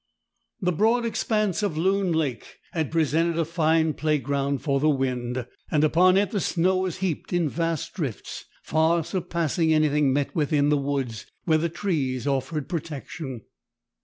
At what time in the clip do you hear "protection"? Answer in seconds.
12.67-13.41